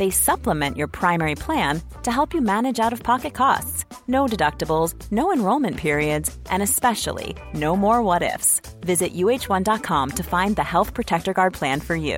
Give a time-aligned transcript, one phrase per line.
[0.00, 3.84] They supplement your primary plan to help you manage out of pocket costs.
[4.08, 8.62] No deductibles, no enrollment periods, and especially no more what ifs.
[8.80, 12.16] Visit uh1.com to find the Health Protector Guard plan for you.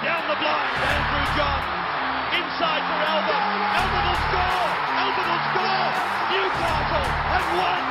[0.00, 1.68] Down the blind, Andrew Johns.
[2.32, 3.44] Inside for Albert.
[3.76, 4.72] Albert will score.
[5.04, 5.90] Albert will score.
[6.32, 7.87] Newcastle have won.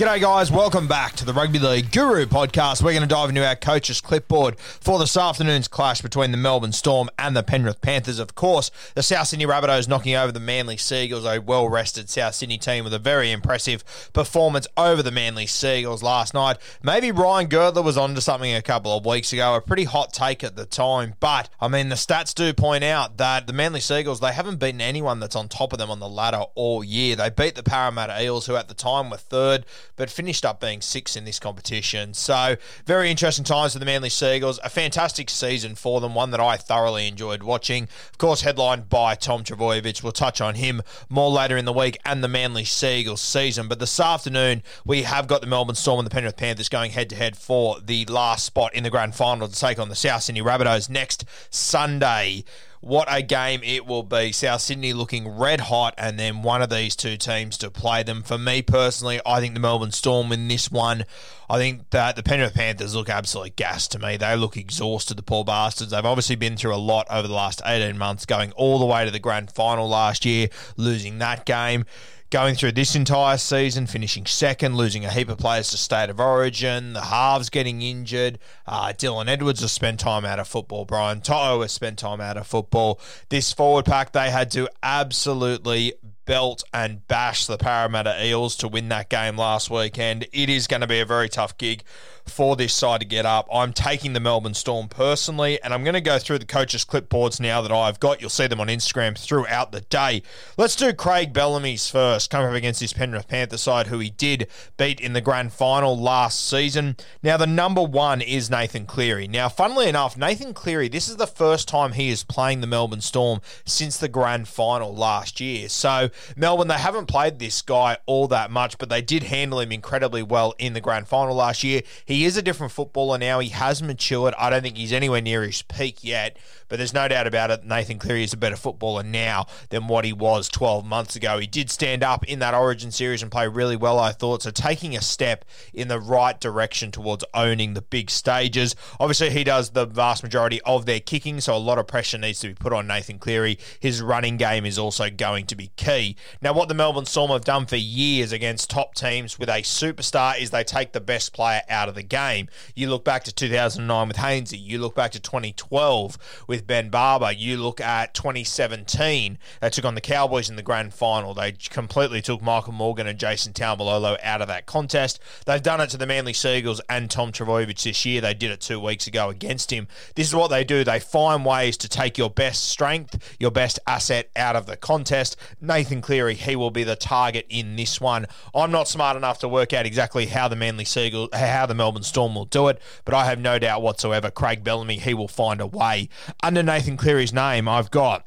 [0.00, 0.50] G'day, guys.
[0.50, 2.82] Welcome back to the Rugby League Guru podcast.
[2.82, 6.72] We're going to dive into our coach's clipboard for this afternoon's clash between the Melbourne
[6.72, 8.18] Storm and the Penrith Panthers.
[8.18, 12.08] Of course, the South Sydney Rabbitohs knocking over the Manly Sea Eagles, a well rested
[12.08, 13.84] South Sydney team with a very impressive
[14.14, 16.56] performance over the Manly Sea Eagles last night.
[16.82, 20.42] Maybe Ryan Girdler was onto something a couple of weeks ago, a pretty hot take
[20.42, 21.12] at the time.
[21.20, 24.60] But, I mean, the stats do point out that the Manly Sea Eagles, they haven't
[24.60, 27.16] beaten anyone that's on top of them on the ladder all year.
[27.16, 29.66] They beat the Parramatta Eels, who at the time were third
[30.00, 32.14] but finished up being sixth in this competition.
[32.14, 32.56] So,
[32.86, 34.58] very interesting times for the Manly Sea Eagles.
[34.64, 37.84] A fantastic season for them, one that I thoroughly enjoyed watching.
[38.10, 40.02] Of course, headlined by Tom Trbojevic.
[40.02, 43.68] We'll touch on him more later in the week and the Manly Sea Eagles season.
[43.68, 47.10] But this afternoon, we have got the Melbourne Storm and the Penrith Panthers going head
[47.10, 50.22] to head for the last spot in the grand final to take on the South
[50.22, 52.44] Sydney Rabbitohs next Sunday.
[52.80, 54.32] What a game it will be.
[54.32, 58.22] South Sydney looking red hot, and then one of these two teams to play them.
[58.22, 61.04] For me personally, I think the Melbourne Storm in this one.
[61.50, 64.16] I think that the Penrith Panthers look absolutely gassed to me.
[64.16, 65.90] They look exhausted, the poor bastards.
[65.90, 69.04] They've obviously been through a lot over the last 18 months, going all the way
[69.04, 70.48] to the grand final last year,
[70.78, 71.84] losing that game
[72.30, 76.20] going through this entire season, finishing second, losing a heap of players to state of
[76.20, 78.38] origin, the halves getting injured.
[78.66, 80.84] Uh, Dylan Edwards has spent time out of football.
[80.84, 83.00] Brian To'o has spent time out of football.
[83.28, 88.88] This forward pack, they had to absolutely belt and bash the Parramatta Eels to win
[88.90, 90.28] that game last weekend.
[90.32, 91.82] It is going to be a very tough gig
[92.30, 93.48] for this side to get up.
[93.52, 97.40] I'm taking the Melbourne Storm personally, and I'm going to go through the coaches' clipboards
[97.40, 98.20] now that I've got.
[98.20, 100.22] You'll see them on Instagram throughout the day.
[100.56, 104.46] Let's do Craig Bellamy's first, coming up against this Penrith Panther side, who he did
[104.76, 106.96] beat in the grand final last season.
[107.22, 109.28] Now, the number one is Nathan Cleary.
[109.28, 113.00] Now, funnily enough, Nathan Cleary, this is the first time he is playing the Melbourne
[113.00, 115.68] Storm since the grand final last year.
[115.68, 119.72] So, Melbourne, they haven't played this guy all that much, but they did handle him
[119.72, 121.82] incredibly well in the grand final last year.
[122.04, 123.38] He is a different footballer now.
[123.38, 124.34] He has matured.
[124.38, 126.36] I don't think he's anywhere near his peak yet,
[126.68, 127.64] but there's no doubt about it.
[127.64, 131.38] Nathan Cleary is a better footballer now than what he was 12 months ago.
[131.38, 134.42] He did stand up in that Origin series and play really well, I thought.
[134.42, 138.74] So taking a step in the right direction towards owning the big stages.
[138.98, 142.40] Obviously, he does the vast majority of their kicking, so a lot of pressure needs
[142.40, 143.58] to be put on Nathan Cleary.
[143.78, 146.16] His running game is also going to be key.
[146.42, 150.40] Now, what the Melbourne Storm have done for years against top teams with a superstar
[150.40, 152.48] is they take the best player out of the game.
[152.74, 154.60] You look back to 2009 with Hainsey.
[154.60, 157.34] You look back to 2012 with Ben Barba.
[157.34, 159.38] You look at 2017.
[159.60, 161.34] They took on the Cowboys in the grand final.
[161.34, 165.20] They completely took Michael Morgan and Jason Taumalolo out of that contest.
[165.46, 168.20] They've done it to the Manly Sea Eagles and Tom Trbojevic this year.
[168.20, 169.88] They did it two weeks ago against him.
[170.14, 170.84] This is what they do.
[170.84, 175.36] They find ways to take your best strength, your best asset out of the contest.
[175.60, 178.26] Nathan Cleary, he will be the target in this one.
[178.54, 181.74] I'm not smart enough to work out exactly how the Manly Sea Eagles, how the
[181.74, 185.28] Melbourne Storm will do it, but I have no doubt whatsoever Craig Bellamy, he will
[185.28, 186.08] find a way.
[186.42, 188.26] Under Nathan Cleary's name, I've got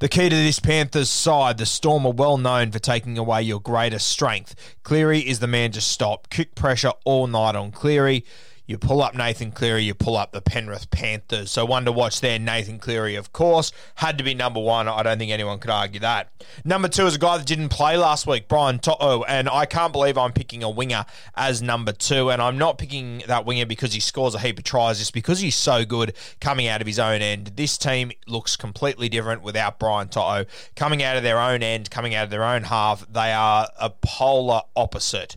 [0.00, 3.60] The key to this Panthers side, the Storm are well known for taking away your
[3.60, 4.54] greatest strength.
[4.82, 6.28] Cleary is the man to stop.
[6.30, 8.24] Kick pressure all night on Cleary.
[8.66, 11.50] You pull up Nathan Cleary, you pull up the Penrith Panthers.
[11.50, 14.88] So one to watch there, Nathan Cleary, of course, had to be number one.
[14.88, 16.30] I don't think anyone could argue that.
[16.64, 19.92] Number two is a guy that didn't play last week, Brian To'o, and I can't
[19.92, 22.30] believe I'm picking a winger as number two.
[22.30, 25.40] And I'm not picking that winger because he scores a heap of tries, just because
[25.40, 27.52] he's so good coming out of his own end.
[27.56, 30.46] This team looks completely different without Brian To'o.
[30.74, 33.90] Coming out of their own end, coming out of their own half, they are a
[33.90, 35.36] polar opposite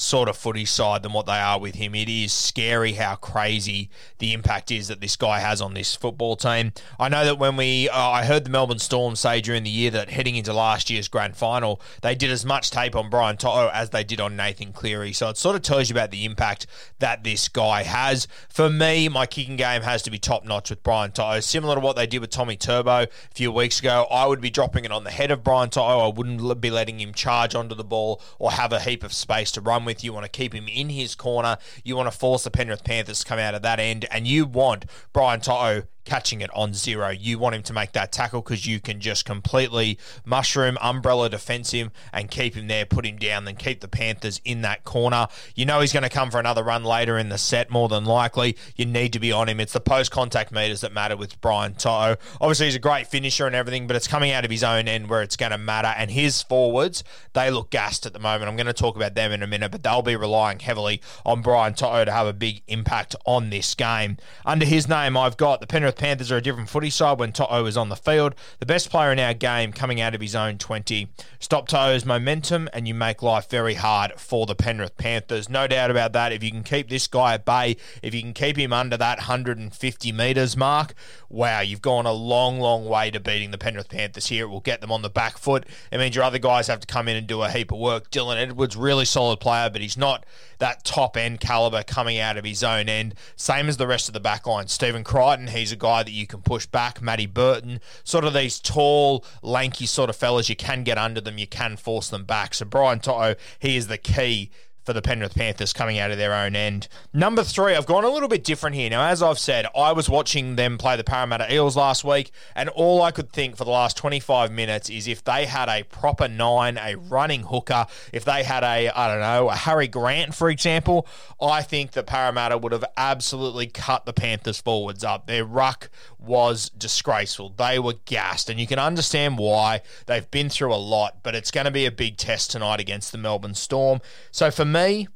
[0.00, 1.94] sort of footy side than what they are with him.
[1.94, 6.36] It is scary how crazy the impact is that this guy has on this football
[6.36, 6.72] team.
[6.98, 9.90] I know that when we, uh, I heard the Melbourne Storm say during the year
[9.90, 13.70] that heading into last year's grand final, they did as much tape on Brian To'o
[13.74, 15.12] as they did on Nathan Cleary.
[15.12, 16.66] So it sort of tells you about the impact
[16.98, 18.26] that this guy has.
[18.48, 21.80] For me, my kicking game has to be top notch with Brian To'o, similar to
[21.80, 24.06] what they did with Tommy Turbo a few weeks ago.
[24.10, 26.00] I would be dropping it on the head of Brian To'o.
[26.00, 29.50] I wouldn't be letting him charge onto the ball or have a heap of space
[29.52, 31.58] to run with You want to keep him in his corner.
[31.84, 34.06] You want to force the Penrith Panthers to come out of that end.
[34.10, 37.10] And you want Brian To'o catching it on zero.
[37.10, 41.70] You want him to make that tackle because you can just completely mushroom, umbrella defense
[41.70, 45.28] him and keep him there, put him down, then keep the Panthers in that corner.
[45.54, 48.04] You know he's going to come for another run later in the set, more than
[48.04, 48.56] likely.
[48.74, 49.60] You need to be on him.
[49.60, 52.16] It's the post contact meters that matter with Brian To'o.
[52.40, 55.08] Obviously, he's a great finisher and everything, but it's coming out of his own end
[55.08, 55.94] where it's going to matter.
[55.96, 57.04] And his forwards,
[57.34, 58.48] they look gassed at the moment.
[58.48, 61.40] I'm going to talk about them in a minute, but they'll be relying heavily on
[61.40, 64.16] Brian To'o to have a big impact on this game.
[64.44, 67.66] Under his name, I've got the Penrith Panthers are a different footy side when To'o
[67.66, 68.34] is on the field.
[68.58, 71.08] The best player in our game coming out of his own 20.
[71.38, 75.50] Stop To'o's momentum and you make life very hard for the Penrith Panthers.
[75.50, 76.32] No doubt about that.
[76.32, 79.18] If you can keep this guy at bay, if you can keep him under that
[79.18, 80.94] 150 metres mark,
[81.28, 84.46] wow, you've gone a long, long way to beating the Penrith Panthers here.
[84.46, 85.66] It will get them on the back foot.
[85.92, 88.10] It means your other guys have to come in and do a heap of work.
[88.10, 90.24] Dylan Edwards, really solid player, but he's not
[90.60, 93.14] that top end caliber coming out of his own end.
[93.36, 94.68] Same as the rest of the back line.
[94.68, 97.02] Stephen Crichton, he's a guy that you can push back.
[97.02, 100.48] Matty Burton, sort of these tall, lanky sort of fellas.
[100.48, 102.54] You can get under them, you can force them back.
[102.54, 104.50] So Brian To'o, he is the key
[104.84, 106.88] for the Penrith Panthers coming out of their own end.
[107.12, 108.90] Number three, I've gone a little bit different here.
[108.90, 112.68] Now, as I've said, I was watching them play the Parramatta Eels last week, and
[112.70, 116.28] all I could think for the last 25 minutes is if they had a proper
[116.28, 120.48] nine, a running hooker, if they had a, I don't know, a Harry Grant, for
[120.48, 121.06] example,
[121.40, 125.26] I think that Parramatta would have absolutely cut the Panthers forwards up.
[125.26, 127.50] Their ruck was disgraceful.
[127.56, 129.82] They were gassed, and you can understand why.
[130.06, 133.12] They've been through a lot, but it's going to be a big test tonight against
[133.12, 134.00] the Melbourne Storm.
[134.30, 135.08] So for me,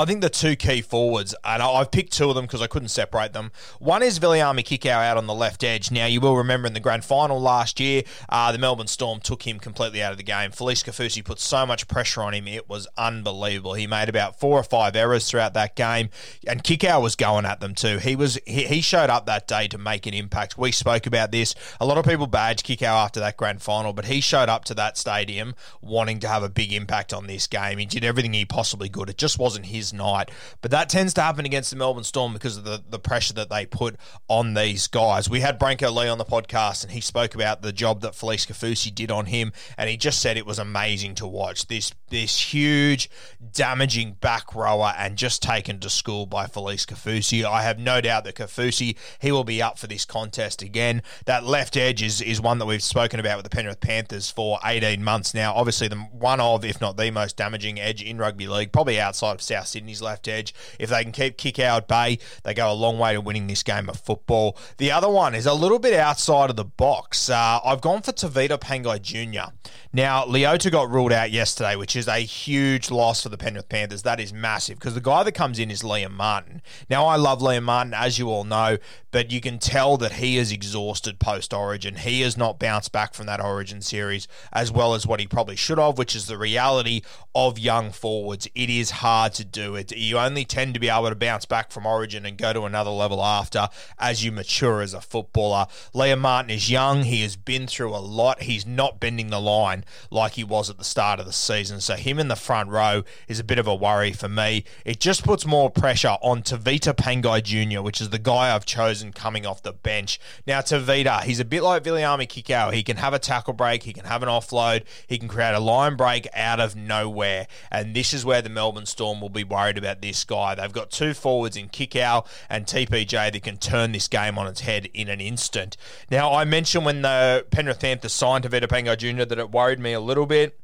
[0.00, 2.88] I think the two key forwards, and I've picked two of them because I couldn't
[2.88, 3.52] separate them.
[3.80, 5.90] One is Viliami Kikau out on the left edge.
[5.90, 9.46] Now, you will remember in the grand final last year, uh, the Melbourne Storm took
[9.46, 10.52] him completely out of the game.
[10.52, 13.74] Felise Kaufusi put so much pressure on him, it was unbelievable.
[13.74, 16.08] He made about four or five errors throughout that game,
[16.46, 17.98] and Kikau was going at them too.
[17.98, 20.56] He was he, he showed up that day to make an impact.
[20.56, 21.54] We spoke about this.
[21.78, 24.74] A lot of people badged Kikau after that grand final, but he showed up to
[24.76, 27.76] that stadium wanting to have a big impact on this game.
[27.76, 29.10] He did everything he possibly could.
[29.10, 30.30] It just wasn't his night.
[30.60, 33.50] But that tends to happen against the Melbourne Storm because of the, the pressure that
[33.50, 33.96] they put
[34.28, 35.28] on these guys.
[35.28, 38.46] We had Branko Lee on the podcast and he spoke about the job that Felise
[38.46, 41.66] Kaufusi did on him and he just said it was amazing to watch.
[41.66, 43.08] This this huge
[43.52, 47.44] damaging back rower and just taken to school by Felise Kaufusi.
[47.44, 51.02] I have no doubt that Kaufusi, he will be up for this contest again.
[51.24, 54.58] That left edge is, is one that we've spoken about with the Penrith Panthers for
[54.64, 55.54] 18 months now.
[55.54, 59.34] Obviously, the one of, if not the most damaging edge in rugby league, probably outside
[59.34, 60.52] of South Sydney Sydney's left edge.
[60.78, 63.62] If they can keep kick out bay, they go a long way to winning this
[63.62, 64.58] game of football.
[64.76, 67.30] The other one is a little bit outside of the box.
[67.30, 69.54] Uh, I've gone for Tevita Pangai Jr.
[69.90, 74.02] Now, Leota got ruled out yesterday, which is a huge loss for the Penrith Panthers.
[74.02, 76.60] That is massive because the guy that comes in is Liam Martin.
[76.90, 78.76] Now, I love Liam Martin, as you all know,
[79.10, 81.96] but you can tell that he is exhausted post Origin.
[81.96, 85.56] He has not bounced back from that Origin series as well as what he probably
[85.56, 87.00] should have, which is the reality
[87.34, 88.46] of young forwards.
[88.54, 89.96] It is hard to do it.
[89.96, 92.90] You only tend to be able to bounce back from Origin and go to another
[92.90, 95.66] level after as you mature as a footballer.
[95.94, 97.04] Liam Martin is young.
[97.04, 98.42] He has been through a lot.
[98.42, 101.80] He's not bending the line like he was at the start of the season.
[101.80, 104.64] So him in the front row is a bit of a worry for me.
[104.84, 109.12] It just puts more pressure on Tevita Pangai Jr., which is the guy I've chosen
[109.12, 110.20] coming off the bench.
[110.46, 112.72] Now, Tevita, he's a bit like Viliami Kikau.
[112.72, 115.60] He can have a tackle break, he can have an offload, he can create a
[115.60, 117.46] line break out of nowhere.
[117.70, 120.54] And this is where the Melbourne Storm will be worried about this guy.
[120.54, 124.60] They've got two forwards in Kikau and TPJ that can turn this game on its
[124.60, 125.76] head in an instant.
[126.10, 129.24] Now, I mentioned when the Penrith Panthers signed Pangai Jr.
[129.24, 130.60] that it worried me a little bit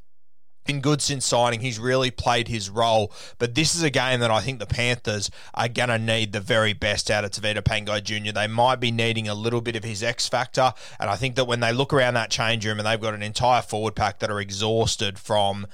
[0.67, 1.61] been good since signing.
[1.61, 3.11] He's really played his role.
[3.39, 6.41] But this is a game that I think the Panthers are going to need the
[6.41, 8.33] very best out of Tevita Pangai Jr.
[8.33, 10.73] They might be needing a little bit of his X factor.
[10.99, 13.23] And I think that when they look around that change room and they've got an
[13.23, 15.65] entire forward pack that are exhausted from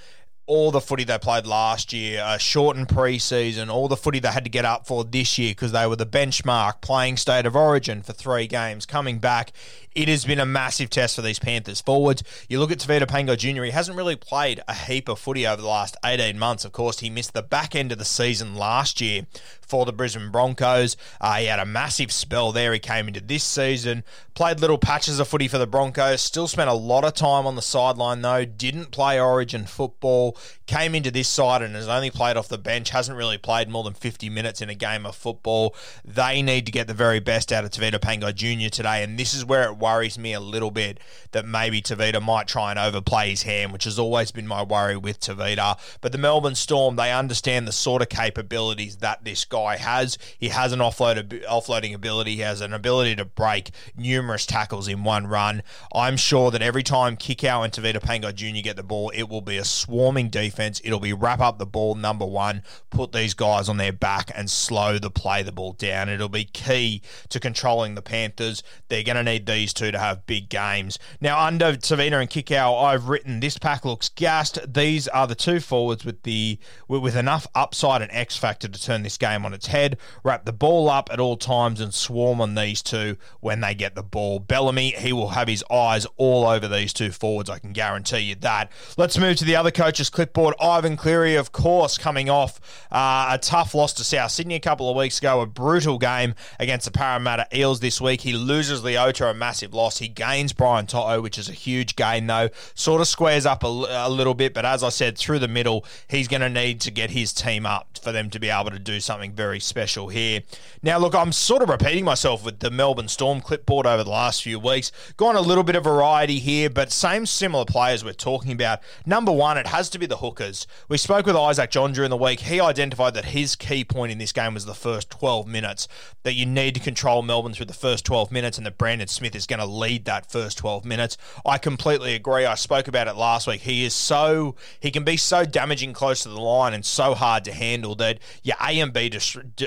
[0.46, 4.44] all the footy they played last year, a shortened preseason, all the footy they had
[4.44, 8.02] to get up for this year because they were the benchmark, playing state of origin
[8.02, 9.54] for three games, coming back.
[9.96, 12.24] It has been a massive test for these Panthers forwards.
[12.50, 15.62] You look at Tevita Pangai Jr., he hasn't really played a heap of footy over
[15.62, 16.66] the last 18 months.
[16.66, 19.28] Of course, he missed the back end of the season last year
[19.62, 20.98] for the Brisbane Broncos.
[21.22, 22.74] Uh, he had a massive spell there.
[22.74, 26.70] He came into this season, played little patches of footy for the Broncos, still spent
[26.70, 30.33] a lot of time on the sideline though, didn't play origin football,
[30.66, 33.84] came into this side and has only played off the bench, hasn't really played more
[33.84, 35.76] than 50 minutes in a game of football.
[36.04, 38.70] They need to get the very best out of Tevita Pangai Jr.
[38.70, 41.00] today, and this is where it worries me a little bit
[41.32, 44.98] that maybe Tevita might try and overplay his hand, which has always been my worry
[44.98, 45.78] with Tevita.
[46.02, 50.18] But the Melbourne Storm, they understand the sort of capabilities that this guy has.
[50.38, 52.36] He has an offload offloading ability.
[52.36, 55.64] He has an ability to break numerous tackles in one run.
[55.94, 58.62] I'm sure that every time Kikau and Tevita Pangai Jr.
[58.62, 60.82] get the ball, it will be a swarming defense.
[60.84, 64.50] It'll be wrap up the ball number one, put these guys on their back and
[64.50, 66.10] slow the play the ball down.
[66.10, 68.64] It'll be key to controlling the Panthers.
[68.90, 71.00] They're going to need these two to have big games.
[71.22, 74.74] Now, under Tevita and Kikau, I've written this pack looks gassed.
[74.74, 79.04] These are the two forwards with the with enough upside and X factor to turn
[79.04, 79.98] this game on its head.
[80.24, 83.96] Wrap the ball up at all times and swarm on these two when they get
[83.96, 84.40] the ball.
[84.40, 87.50] Bellamy, he will have his eyes all over these two forwards.
[87.50, 88.72] I can guarantee you that.
[88.98, 90.56] Let's move to the other coaches' clipboard.
[90.62, 94.90] Ivan Cleary, of course, coming off uh, a tough loss to South Sydney a couple
[94.90, 98.22] of weeks ago, a brutal game against the Parramatta Eels this week.
[98.22, 99.98] He loses Leota, a massive loss.
[99.98, 102.50] He gains Brian To'o, which is a huge gain, though.
[102.76, 105.86] Sort of squares up a, a little bit, but as I said, through the middle,
[106.08, 108.80] he's going to need to get his team up for them to be able to
[108.80, 110.42] do something very special here.
[110.82, 114.44] Now, look, I'm sort of repeating myself with the Melbourne Storm clipboard over the last
[114.44, 114.92] few weeks.
[115.18, 118.80] Gone a little bit of variety here, but same similar players we're talking about.
[119.06, 120.68] Number one, it has to be the hookers.
[120.88, 122.42] We spoke with Isaac John during the week.
[122.42, 125.88] He identified that his key point in this game was the first 12 minutes,
[126.24, 129.36] that you need to control Melbourne through the first 12 minutes, and that Brandon Smith
[129.36, 131.18] is going to lead that first 12 minutes.
[131.46, 132.46] I completely agree.
[132.46, 133.62] I spoke about it last week.
[133.62, 137.44] He is so, he can be so damaging close to the line and so hard
[137.46, 139.12] to handle that your A and B,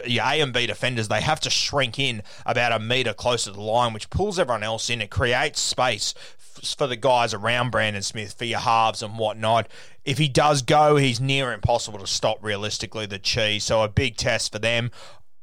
[0.04, 3.56] your A and B defenders, they have to shrink in about a metre closer to
[3.56, 5.00] the line, which pulls everyone else in.
[5.00, 6.14] It creates space
[6.76, 9.68] for the guys around Brandon Smith for your halves and whatnot.
[10.06, 13.64] If he does go, he's near impossible to stop realistically, the cheese.
[13.64, 14.92] So a big test for them.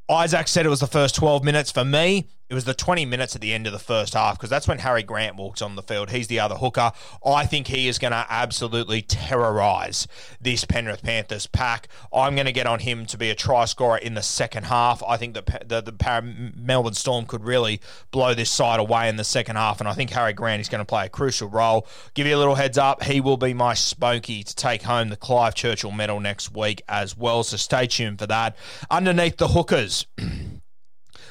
[0.09, 1.69] Isaac said it was the first 12 minutes.
[1.69, 4.51] For me, it was the 20 minutes at the end of the first half because
[4.51, 6.11] that's when Harry Grant walks on the field.
[6.11, 6.91] He's the other hooker.
[7.25, 10.07] I think he is going to absolutely terrorise
[10.39, 11.87] this Penrith Panthers pack.
[12.13, 15.01] I'm going to get on him to be a try scorer in the second half.
[15.01, 17.81] I think that the, the Melbourne Storm could really
[18.11, 20.77] blow this side away in the second half, and I think Harry Grant is going
[20.77, 21.87] to play a crucial role.
[22.13, 25.17] Give you a little heads up, he will be my spokey to take home the
[25.17, 28.55] Clive Churchill medal next week as well, so stay tuned for that.
[28.91, 30.05] Underneath the hookers.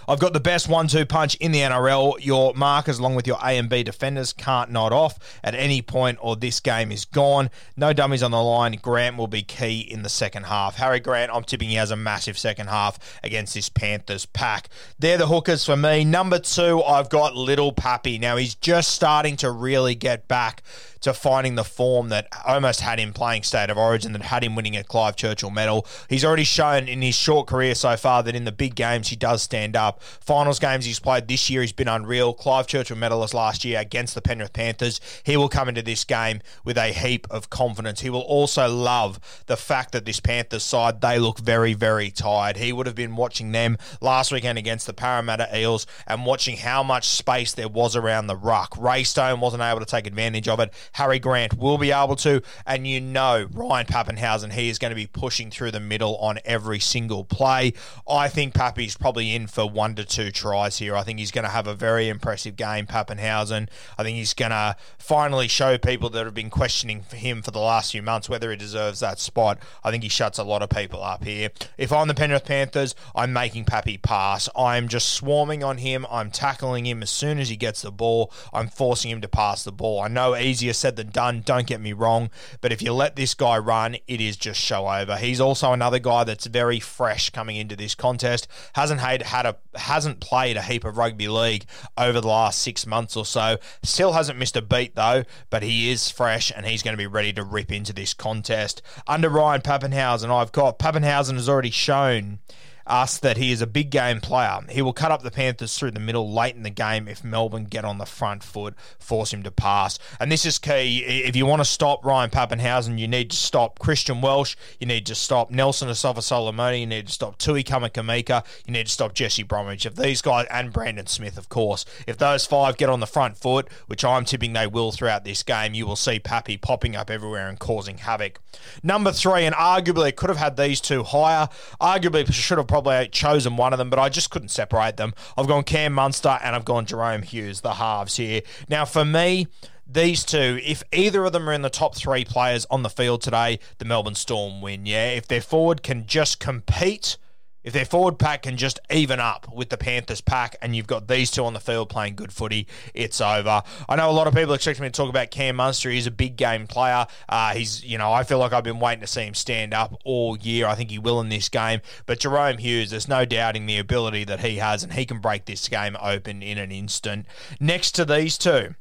[0.09, 2.17] I've got the best one-two punch in the NRL.
[2.21, 6.19] Your markers, along with your A and B defenders, can't nod off at any point,
[6.21, 7.51] or this game is gone.
[7.77, 8.79] No dummies on the line.
[8.83, 10.77] Grant will be key in the second half.
[10.77, 14.69] Harry Grant, I'm tipping he has a massive second half against this Panthers pack.
[14.99, 16.05] They're the hookers for me.
[16.05, 18.19] Number two, I've got Little Pappy.
[18.19, 20.63] Now he's just starting to really get back
[21.03, 24.57] to finding the form that almost had him playing State of Origin, that had him
[24.57, 25.87] winning a Clive Churchill medal.
[26.09, 29.17] He's already shown in his short career so far that in the big games he
[29.17, 30.03] does stand up.
[30.03, 32.33] Finals games he's played this year, he's been unreal.
[32.33, 35.01] Clive Churchill medalist last year against the Penrith Panthers.
[35.25, 38.01] He will come into this game with a heap of confidence.
[38.01, 42.57] He will also love the fact that this Panthers side, they look very, very tired.
[42.57, 46.83] He would have been watching them last weekend against the Parramatta Eels and watching how
[46.83, 48.75] much space there was around the ruck.
[48.79, 50.73] Ray Stone wasn't able to take advantage of it.
[50.93, 52.43] Harry Grant will be able to.
[52.67, 56.39] And you know, Ryan Papenhuyzen, he is going to be pushing through the middle on
[56.45, 57.73] every single play.
[58.09, 60.97] I think Pappy's probably in for one to two tries here.
[60.97, 63.69] I think he's going to have a very impressive game, Papenhuyzen.
[63.99, 67.51] I think he's going to finally show people that have been questioning for him for
[67.51, 69.59] the last few months whether he deserves that spot.
[69.83, 71.51] I think he shuts a lot of people up here.
[71.79, 74.49] If I'm the Penrith Panthers, I'm making Pappy pass.
[74.57, 76.07] I'm just swarming on him.
[76.11, 78.33] I'm tackling him as soon as he gets the ball.
[78.53, 80.01] I'm forcing him to pass the ball.
[80.01, 81.43] I know easier said than done.
[81.45, 82.29] Don't get me wrong,
[82.61, 85.17] but if you let this guy run, it is just show over.
[85.17, 88.49] He's also another guy that's very fresh coming into this contest.
[88.75, 91.65] Hasn't had had a hasn't played a heap of rugby league
[91.97, 93.59] over the last six months or so.
[93.83, 97.07] Still hasn't missed a beat though, but he is fresh and he's going to be
[97.07, 98.83] ready to rip into this contest.
[99.07, 102.41] Under Ryan Papenhuyzen, I've got Papenhuyzen has already shown
[102.87, 104.61] us that he is a big game player.
[104.69, 107.65] He will cut up the Panthers through the middle late in the game if Melbourne
[107.65, 109.99] get on the front foot, force him to pass.
[110.21, 111.05] And this is key.
[111.05, 114.57] If you want to stop Ryan Papenhuyzen, you need to stop Christian Welch.
[114.81, 116.77] You need to stop Nelson Asofa Solomona.
[116.77, 118.45] You need to stop Tui Kamikamica.
[118.67, 119.87] You need to stop Jesse Bromwich.
[119.87, 123.37] If these guys, and Brandon Smith, of course, if those five get on the front
[123.37, 127.11] foot, which I'm tipping they will throughout this game, you will see Pappy popping up
[127.11, 128.41] everywhere and causing havoc.
[128.83, 131.49] Number three, and arguably could have had these two higher.
[131.81, 135.13] Arguably should have probably chosen one of them, but I just couldn't separate them.
[135.37, 138.41] I've gone Cam Munster and I've gone Jahrome Hughes, the halves here.
[138.67, 139.47] Now, for me,
[139.87, 143.21] these two, if either of them are in the top three players on the field
[143.21, 144.87] today, the Melbourne Storm win.
[144.87, 147.19] Yeah, if their forward can just compete
[147.65, 151.09] if their forward pack can just even up with the Panthers pack and you've got
[151.09, 153.63] these two on the field playing good footy, it's over.
[153.89, 155.91] I know a lot of people expect me to talk about Cam Munster.
[155.91, 157.07] He's a big game player.
[157.29, 159.95] Uh, he's, you know, I feel like I've been waiting to see him stand up
[160.05, 160.67] all year.
[160.67, 161.81] I think he will in this game.
[162.07, 165.45] But Jahrome Hughes, there's no doubting the ability that he has and he can break
[165.45, 167.27] this game open in an instant.
[167.61, 168.75] Next to these two,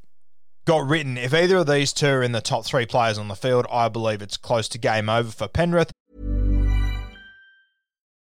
[0.66, 3.36] got written if either of these two are in the top three players on the
[3.36, 5.92] field, I believe it's close to game over for Penrith.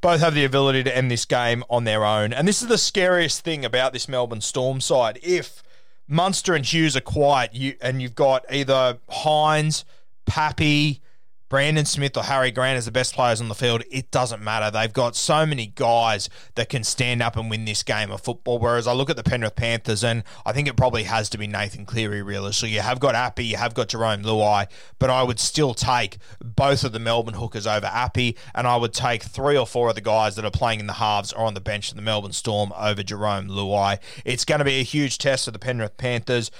[0.00, 2.32] both have the ability to end this game on their own.
[2.32, 5.18] And this is the scariest thing about this Melbourne Storm side.
[5.22, 5.62] If
[6.06, 9.84] Munster and Hughes are quiet, you and you've got either Hynes,
[10.26, 11.00] Pappy,
[11.48, 14.70] Brandon Smith or Harry Grant as the best players on the field, it doesn't matter.
[14.70, 18.58] They've got so many guys that can stand up and win this game of football.
[18.58, 21.46] Whereas I look at the Penrith Panthers, and I think it probably has to be
[21.46, 22.52] Nathan Cleary, really.
[22.52, 24.66] So You have got Api, you have got Jarome Luai,
[24.98, 28.92] but I would still take both of the Melbourne hookers over Api, and I would
[28.92, 31.54] take three or four of the guys that are playing in the halves or on
[31.54, 33.98] the bench in the Melbourne Storm over Jarome Luai.
[34.24, 36.50] It's going to be a huge test for the Penrith Panthers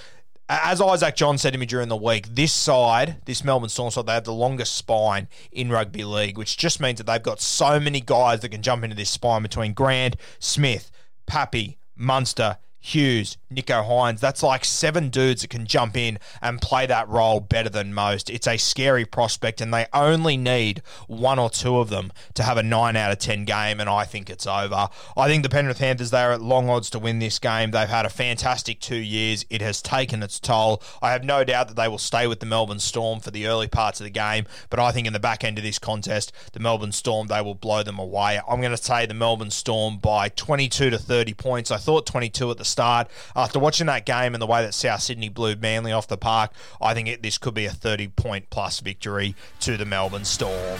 [0.49, 4.07] as Isaac John said to me during the week, this side, this Melbourne Storm side,
[4.07, 7.79] they have the longest spine in rugby league, which just means that they've got so
[7.79, 10.91] many guys that can jump into this spine between Grant, Smith,
[11.27, 14.19] Pappy, Munster, Hughes, Nicho Hynes.
[14.19, 18.29] That's like seven dudes that can jump in and play that role better than most.
[18.29, 22.57] It's a scary prospect, and they only need one or two of them to have
[22.57, 24.87] a nine out of ten game, and I think it's over.
[25.17, 27.71] I think the Penrith Panthers they are at long odds to win this game.
[27.71, 29.45] They've had a fantastic two years.
[29.49, 30.81] It has taken its toll.
[31.01, 33.67] I have no doubt that they will stay with the Melbourne Storm for the early
[33.67, 36.59] parts of the game, but I think in the back end of this contest, the
[36.59, 38.39] Melbourne Storm they will blow them away.
[38.47, 41.71] I'm going to say the Melbourne Storm by 22 to 30 points.
[41.71, 43.09] I thought 22 at the start.
[43.35, 46.51] After watching that game and the way that South Sydney blew Manly off the park,
[46.81, 50.79] I think it, this could be a 30 point plus victory to the Melbourne Storm.